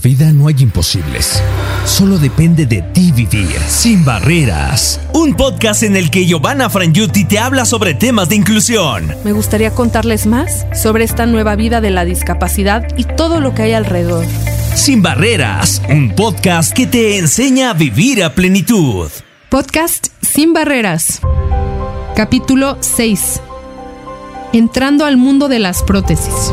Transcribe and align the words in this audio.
vida 0.00 0.32
no 0.32 0.48
hay 0.48 0.56
imposibles. 0.60 1.42
Solo 1.84 2.18
depende 2.18 2.66
de 2.66 2.82
ti 2.82 3.12
vivir 3.12 3.56
sin 3.68 4.04
barreras. 4.04 5.00
Un 5.12 5.34
podcast 5.34 5.82
en 5.82 5.96
el 5.96 6.10
que 6.10 6.26
Giovanna 6.26 6.70
Frangiuti 6.70 7.24
te 7.24 7.38
habla 7.38 7.64
sobre 7.64 7.94
temas 7.94 8.28
de 8.28 8.36
inclusión. 8.36 9.14
Me 9.24 9.32
gustaría 9.32 9.72
contarles 9.72 10.26
más 10.26 10.66
sobre 10.74 11.04
esta 11.04 11.26
nueva 11.26 11.54
vida 11.56 11.80
de 11.80 11.90
la 11.90 12.04
discapacidad 12.04 12.86
y 12.96 13.04
todo 13.04 13.40
lo 13.40 13.54
que 13.54 13.62
hay 13.62 13.72
alrededor. 13.72 14.26
Sin 14.74 15.02
barreras, 15.02 15.82
un 15.90 16.14
podcast 16.14 16.72
que 16.72 16.86
te 16.86 17.18
enseña 17.18 17.70
a 17.70 17.74
vivir 17.74 18.24
a 18.24 18.34
plenitud. 18.34 19.10
Podcast 19.48 20.08
Sin 20.22 20.52
barreras. 20.52 21.20
Capítulo 22.16 22.78
6. 22.80 23.40
Entrando 24.52 25.04
al 25.04 25.16
mundo 25.16 25.48
de 25.48 25.58
las 25.58 25.82
prótesis. 25.82 26.52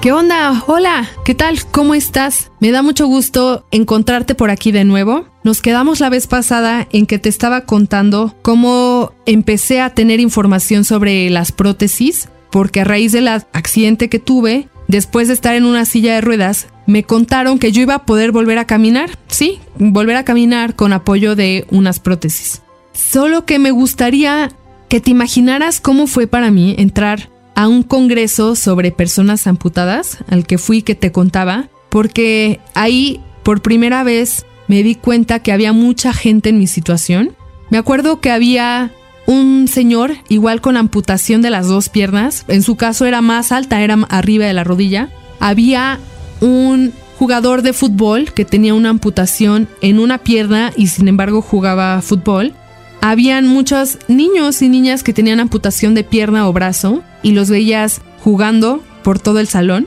¿Qué 0.00 0.12
onda? 0.12 0.62
Hola, 0.68 1.08
¿qué 1.24 1.34
tal? 1.34 1.58
¿Cómo 1.72 1.92
estás? 1.92 2.52
Me 2.60 2.70
da 2.70 2.82
mucho 2.82 3.08
gusto 3.08 3.64
encontrarte 3.72 4.36
por 4.36 4.48
aquí 4.48 4.70
de 4.70 4.84
nuevo. 4.84 5.26
Nos 5.42 5.60
quedamos 5.60 5.98
la 5.98 6.08
vez 6.08 6.28
pasada 6.28 6.86
en 6.92 7.04
que 7.04 7.18
te 7.18 7.28
estaba 7.28 7.62
contando 7.62 8.36
cómo 8.42 9.12
empecé 9.26 9.80
a 9.80 9.94
tener 9.94 10.20
información 10.20 10.84
sobre 10.84 11.28
las 11.30 11.50
prótesis, 11.50 12.28
porque 12.52 12.82
a 12.82 12.84
raíz 12.84 13.10
del 13.10 13.26
accidente 13.26 14.08
que 14.08 14.20
tuve, 14.20 14.68
después 14.86 15.26
de 15.26 15.34
estar 15.34 15.56
en 15.56 15.64
una 15.64 15.84
silla 15.84 16.14
de 16.14 16.20
ruedas, 16.20 16.68
me 16.86 17.02
contaron 17.02 17.58
que 17.58 17.72
yo 17.72 17.82
iba 17.82 17.94
a 17.94 18.06
poder 18.06 18.30
volver 18.30 18.58
a 18.58 18.68
caminar. 18.68 19.18
Sí, 19.26 19.58
volver 19.78 20.14
a 20.14 20.24
caminar 20.24 20.76
con 20.76 20.92
apoyo 20.92 21.34
de 21.34 21.66
unas 21.72 21.98
prótesis. 21.98 22.62
Solo 22.92 23.46
que 23.46 23.58
me 23.58 23.72
gustaría 23.72 24.52
que 24.88 25.00
te 25.00 25.10
imaginaras 25.10 25.80
cómo 25.80 26.06
fue 26.06 26.28
para 26.28 26.52
mí 26.52 26.76
entrar 26.78 27.30
a 27.58 27.66
un 27.66 27.82
congreso 27.82 28.54
sobre 28.54 28.92
personas 28.92 29.48
amputadas, 29.48 30.18
al 30.28 30.46
que 30.46 30.58
fui 30.58 30.82
que 30.82 30.94
te 30.94 31.10
contaba, 31.10 31.68
porque 31.88 32.60
ahí 32.74 33.20
por 33.42 33.62
primera 33.62 34.04
vez 34.04 34.46
me 34.68 34.84
di 34.84 34.94
cuenta 34.94 35.40
que 35.40 35.50
había 35.50 35.72
mucha 35.72 36.12
gente 36.12 36.50
en 36.50 36.60
mi 36.60 36.68
situación. 36.68 37.34
Me 37.68 37.76
acuerdo 37.76 38.20
que 38.20 38.30
había 38.30 38.92
un 39.26 39.66
señor 39.66 40.12
igual 40.28 40.60
con 40.60 40.76
amputación 40.76 41.42
de 41.42 41.50
las 41.50 41.66
dos 41.66 41.88
piernas, 41.88 42.44
en 42.46 42.62
su 42.62 42.76
caso 42.76 43.06
era 43.06 43.22
más 43.22 43.50
alta, 43.50 43.82
era 43.82 43.98
arriba 44.08 44.46
de 44.46 44.52
la 44.52 44.62
rodilla. 44.62 45.08
Había 45.40 45.98
un 46.40 46.92
jugador 47.18 47.62
de 47.62 47.72
fútbol 47.72 48.32
que 48.34 48.44
tenía 48.44 48.74
una 48.74 48.90
amputación 48.90 49.68
en 49.80 49.98
una 49.98 50.18
pierna 50.18 50.70
y 50.76 50.86
sin 50.86 51.08
embargo 51.08 51.42
jugaba 51.42 52.00
fútbol 52.02 52.54
habían 53.00 53.46
muchos 53.46 53.98
niños 54.08 54.62
y 54.62 54.68
niñas 54.68 55.02
que 55.02 55.12
tenían 55.12 55.40
amputación 55.40 55.94
de 55.94 56.04
pierna 56.04 56.48
o 56.48 56.52
brazo 56.52 57.02
y 57.22 57.32
los 57.32 57.50
veías 57.50 58.00
jugando 58.22 58.82
por 59.02 59.18
todo 59.18 59.40
el 59.40 59.48
salón. 59.48 59.86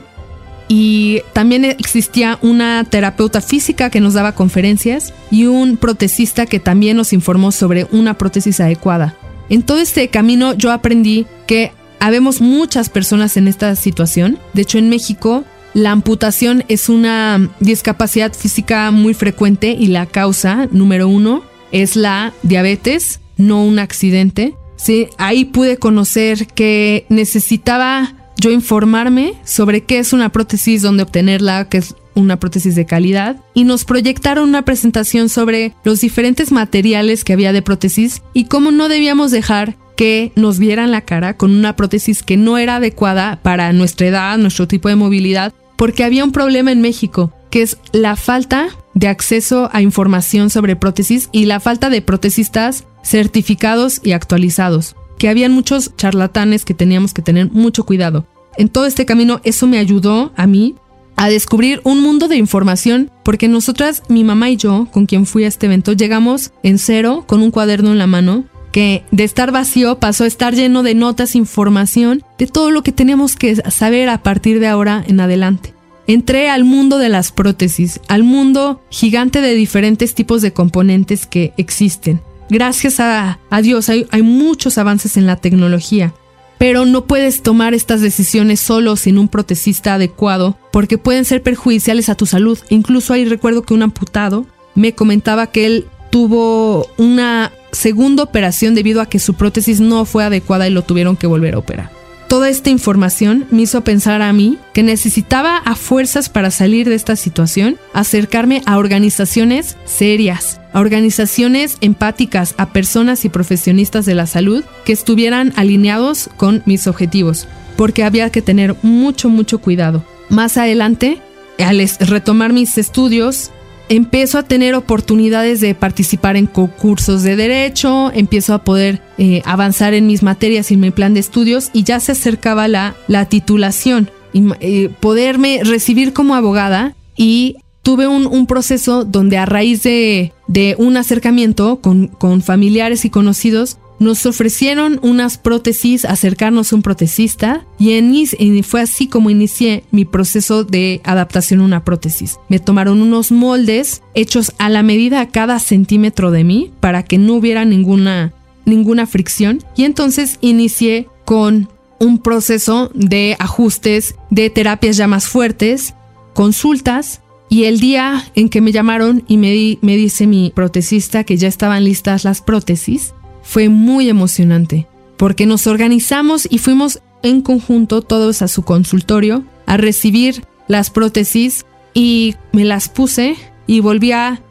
Y 0.68 1.20
también 1.34 1.64
existía 1.64 2.38
una 2.40 2.84
terapeuta 2.84 3.40
física 3.40 3.90
que 3.90 4.00
nos 4.00 4.14
daba 4.14 4.32
conferencias 4.32 5.12
y 5.30 5.44
un 5.46 5.76
protesista 5.76 6.46
que 6.46 6.60
también 6.60 6.96
nos 6.96 7.12
informó 7.12 7.52
sobre 7.52 7.86
una 7.92 8.14
prótesis 8.14 8.60
adecuada. 8.60 9.14
En 9.50 9.62
todo 9.62 9.78
este 9.78 10.08
camino 10.08 10.54
yo 10.54 10.72
aprendí 10.72 11.26
que 11.46 11.72
habemos 12.00 12.40
muchas 12.40 12.88
personas 12.88 13.36
en 13.36 13.48
esta 13.48 13.76
situación. 13.76 14.38
De 14.54 14.62
hecho, 14.62 14.78
en 14.78 14.88
México 14.88 15.44
la 15.74 15.90
amputación 15.90 16.64
es 16.68 16.88
una 16.88 17.50
discapacidad 17.60 18.32
física 18.32 18.90
muy 18.90 19.14
frecuente 19.14 19.76
y 19.78 19.86
la 19.86 20.06
causa 20.06 20.68
número 20.70 21.08
uno 21.08 21.42
es 21.72 21.96
la 21.96 22.32
diabetes, 22.42 23.20
no 23.36 23.64
un 23.64 23.78
accidente. 23.78 24.54
Sí, 24.76 25.08
ahí 25.18 25.44
pude 25.44 25.76
conocer 25.76 26.46
que 26.46 27.06
necesitaba 27.08 28.14
yo 28.36 28.50
informarme 28.50 29.34
sobre 29.44 29.84
qué 29.84 29.98
es 29.98 30.12
una 30.12 30.30
prótesis, 30.30 30.82
dónde 30.82 31.04
obtenerla, 31.04 31.68
qué 31.68 31.78
es 31.78 31.94
una 32.14 32.38
prótesis 32.38 32.74
de 32.74 32.86
calidad 32.86 33.36
y 33.54 33.64
nos 33.64 33.84
proyectaron 33.84 34.48
una 34.48 34.62
presentación 34.62 35.28
sobre 35.28 35.74
los 35.84 36.00
diferentes 36.00 36.52
materiales 36.52 37.24
que 37.24 37.32
había 37.32 37.52
de 37.52 37.62
prótesis 37.62 38.22
y 38.34 38.44
cómo 38.44 38.70
no 38.70 38.88
debíamos 38.88 39.30
dejar 39.30 39.76
que 39.96 40.32
nos 40.36 40.58
vieran 40.58 40.90
la 40.90 41.02
cara 41.02 41.36
con 41.36 41.52
una 41.52 41.76
prótesis 41.76 42.22
que 42.22 42.36
no 42.36 42.58
era 42.58 42.76
adecuada 42.76 43.40
para 43.42 43.72
nuestra 43.72 44.08
edad, 44.08 44.38
nuestro 44.38 44.66
tipo 44.66 44.88
de 44.88 44.96
movilidad, 44.96 45.52
porque 45.76 46.04
había 46.04 46.24
un 46.24 46.32
problema 46.32 46.72
en 46.72 46.80
México, 46.80 47.32
que 47.52 47.60
es 47.60 47.76
la 47.92 48.16
falta 48.16 48.70
de 48.94 49.08
acceso 49.08 49.68
a 49.72 49.82
información 49.82 50.48
sobre 50.48 50.74
prótesis 50.74 51.28
y 51.32 51.44
la 51.44 51.60
falta 51.60 51.90
de 51.90 52.00
protesistas 52.00 52.86
certificados 53.04 54.00
y 54.02 54.12
actualizados, 54.12 54.96
que 55.18 55.28
habían 55.28 55.52
muchos 55.52 55.94
charlatanes 55.96 56.64
que 56.64 56.72
teníamos 56.72 57.12
que 57.12 57.20
tener 57.20 57.52
mucho 57.52 57.84
cuidado. 57.84 58.26
En 58.56 58.70
todo 58.70 58.86
este 58.86 59.04
camino 59.04 59.42
eso 59.44 59.66
me 59.66 59.78
ayudó 59.78 60.32
a 60.34 60.46
mí 60.46 60.76
a 61.16 61.28
descubrir 61.28 61.82
un 61.84 62.00
mundo 62.00 62.26
de 62.26 62.36
información, 62.36 63.10
porque 63.22 63.48
nosotras, 63.48 64.02
mi 64.08 64.24
mamá 64.24 64.48
y 64.48 64.56
yo, 64.56 64.88
con 64.90 65.04
quien 65.04 65.26
fui 65.26 65.44
a 65.44 65.48
este 65.48 65.66
evento, 65.66 65.92
llegamos 65.92 66.52
en 66.62 66.78
cero 66.78 67.24
con 67.26 67.42
un 67.42 67.50
cuaderno 67.50 67.92
en 67.92 67.98
la 67.98 68.06
mano 68.06 68.44
que 68.72 69.04
de 69.10 69.24
estar 69.24 69.52
vacío 69.52 69.98
pasó 69.98 70.24
a 70.24 70.26
estar 70.26 70.54
lleno 70.54 70.82
de 70.82 70.94
notas, 70.94 71.36
información, 71.36 72.22
de 72.38 72.46
todo 72.46 72.70
lo 72.70 72.82
que 72.82 72.92
tenemos 72.92 73.36
que 73.36 73.56
saber 73.56 74.08
a 74.08 74.22
partir 74.22 74.58
de 74.58 74.68
ahora 74.68 75.04
en 75.06 75.20
adelante 75.20 75.74
entré 76.06 76.48
al 76.48 76.64
mundo 76.64 76.98
de 76.98 77.08
las 77.08 77.32
prótesis, 77.32 78.00
al 78.08 78.22
mundo 78.22 78.80
gigante 78.90 79.40
de 79.40 79.54
diferentes 79.54 80.14
tipos 80.14 80.42
de 80.42 80.52
componentes 80.52 81.26
que 81.26 81.52
existen. 81.56 82.20
Gracias 82.48 83.00
a, 83.00 83.38
Dios 83.62 83.88
hay, 83.88 84.06
muchos 84.22 84.76
avances 84.78 85.16
en 85.16 85.26
la 85.26 85.36
tecnología, 85.36 86.12
pero 86.58 86.84
no 86.84 87.06
puedes 87.06 87.42
tomar 87.42 87.74
estas 87.74 88.00
decisiones 88.00 88.60
solo 88.60 88.96
sin 88.96 89.18
un 89.18 89.28
protesista 89.28 89.94
adecuado 89.94 90.58
porque 90.70 90.98
pueden 90.98 91.24
ser 91.24 91.42
perjudiciales 91.42 92.08
a 92.08 92.14
tu 92.14 92.26
salud. 92.26 92.58
Incluso 92.68 93.14
ahí 93.14 93.24
recuerdo 93.24 93.62
que 93.62 93.74
un 93.74 93.82
amputado 93.82 94.46
me 94.74 94.94
comentaba 94.94 95.46
que 95.48 95.66
él 95.66 95.86
tuvo 96.10 96.86
una 96.98 97.52
segunda 97.72 98.22
operación 98.22 98.74
debido 98.74 99.00
a 99.00 99.06
que 99.06 99.18
su 99.18 99.34
prótesis 99.34 99.80
no 99.80 100.04
fue 100.04 100.24
adecuada 100.24 100.68
y 100.68 100.70
lo 100.70 100.82
tuvieron 100.82 101.16
que 101.16 101.26
volver 101.26 101.54
a 101.54 101.58
operar. 101.58 102.01
Toda 102.32 102.48
esta 102.48 102.70
información 102.70 103.44
me 103.50 103.60
hizo 103.60 103.84
pensar 103.84 104.22
a 104.22 104.32
mí 104.32 104.56
que 104.72 104.82
necesitaba 104.82 105.58
a 105.58 105.76
fuerzas 105.76 106.30
para 106.30 106.50
salir 106.50 106.88
de 106.88 106.94
esta 106.94 107.14
situación, 107.14 107.76
acercarme 107.92 108.62
a 108.64 108.78
organizaciones 108.78 109.76
serias, 109.84 110.58
a 110.72 110.80
organizaciones 110.80 111.76
empáticas, 111.82 112.54
a 112.56 112.72
personas 112.72 113.26
y 113.26 113.28
profesionistas 113.28 114.06
de 114.06 114.14
la 114.14 114.26
salud 114.26 114.64
que 114.86 114.94
estuvieran 114.94 115.52
alineados 115.56 116.30
con 116.38 116.62
mis 116.64 116.86
objetivos, 116.86 117.48
porque 117.76 118.02
había 118.02 118.30
que 118.30 118.40
tener 118.40 118.76
mucho, 118.80 119.28
mucho 119.28 119.58
cuidado. 119.58 120.02
Más 120.30 120.56
adelante, 120.56 121.20
al 121.58 121.86
retomar 122.00 122.54
mis 122.54 122.78
estudios, 122.78 123.50
empiezo 123.88 124.38
a 124.38 124.42
tener 124.42 124.74
oportunidades 124.74 125.60
de 125.60 125.74
participar 125.74 126.36
en 126.36 126.46
concursos 126.46 127.22
de 127.22 127.36
derecho, 127.36 128.10
empiezo 128.12 128.54
a 128.54 128.64
poder 128.64 129.00
eh, 129.18 129.42
avanzar 129.44 129.94
en 129.94 130.06
mis 130.06 130.22
materias 130.22 130.70
y 130.70 130.74
en 130.74 130.80
mi 130.80 130.90
plan 130.90 131.14
de 131.14 131.20
estudios 131.20 131.70
y 131.72 131.84
ya 131.84 132.00
se 132.00 132.12
acercaba 132.12 132.68
la, 132.68 132.94
la 133.08 133.26
titulación. 133.26 134.10
Y 134.32 134.44
eh, 134.60 134.90
poderme 135.00 135.60
recibir 135.62 136.12
como 136.12 136.34
abogada 136.34 136.94
y 137.16 137.56
tuve 137.82 138.06
un, 138.06 138.46
proceso 138.46 139.04
donde 139.04 139.36
a 139.36 139.46
raíz 139.46 139.82
de, 139.82 140.32
de 140.46 140.74
un 140.78 140.96
acercamiento 140.96 141.80
con, 141.80 142.06
con 142.06 142.40
familiares 142.42 143.04
y 143.04 143.10
conocidos 143.10 143.78
nos 143.98 144.26
ofrecieron 144.26 144.98
unas 145.02 145.38
prótesis, 145.38 146.04
acercarnos 146.04 146.72
a 146.72 146.76
un 146.76 146.82
protesista 146.82 147.64
y, 147.78 147.92
en, 147.92 148.64
fue 148.64 148.80
así 148.80 149.06
como 149.06 149.30
inicié 149.30 149.84
mi 149.90 150.04
proceso 150.04 150.64
de 150.64 151.00
adaptación 151.04 151.60
a 151.60 151.64
una 151.64 151.84
prótesis. 151.84 152.38
Me 152.48 152.58
tomaron 152.58 153.00
unos 153.00 153.30
moldes 153.30 154.02
hechos 154.14 154.52
a 154.58 154.68
la 154.68 154.82
medida 154.82 155.20
a 155.20 155.28
cada 155.28 155.58
centímetro 155.58 156.30
de 156.30 156.44
mí 156.44 156.70
para 156.80 157.04
que 157.04 157.18
no 157.18 157.34
hubiera 157.34 157.64
ninguna, 157.64 158.32
ninguna 158.64 159.06
fricción 159.06 159.60
y 159.76 159.84
entonces 159.84 160.38
inicié 160.40 161.08
con 161.24 161.68
un 162.00 162.18
proceso 162.18 162.90
de 162.94 163.36
ajustes, 163.38 164.16
de 164.30 164.50
terapias 164.50 164.96
ya 164.96 165.06
más 165.06 165.28
fuertes, 165.28 165.94
consultas 166.34 167.20
y 167.48 167.64
el 167.64 167.78
día 167.78 168.24
en 168.34 168.48
que 168.48 168.60
me 168.60 168.72
llamaron 168.72 169.22
y 169.28 169.36
me, 169.36 169.78
me 169.82 169.96
dice 169.96 170.26
mi 170.26 170.50
protesista 170.54 171.22
que 171.22 171.36
ya 171.36 171.48
estaban 171.48 171.84
listas 171.84 172.24
las 172.24 172.40
prótesis, 172.40 173.14
fue 173.42 173.68
muy 173.68 174.08
emocionante, 174.08 174.86
porque 175.16 175.46
nos 175.46 175.66
organizamos 175.66 176.46
y 176.50 176.58
fuimos 176.58 177.00
en 177.22 177.42
conjunto 177.42 178.02
todos 178.02 178.42
a 178.42 178.48
su 178.48 178.62
consultorio 178.62 179.44
a 179.66 179.76
recibir 179.76 180.44
las 180.68 180.90
prótesis 180.90 181.64
y 181.94 182.34
me 182.52 182.64
las 182.64 182.88
puse 182.88 183.36
y 183.66 183.80
volví 183.80 184.12
a, 184.12 184.42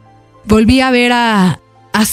volví 0.46 0.80
a 0.80 0.90
ver 0.90 1.12
a, 1.12 1.60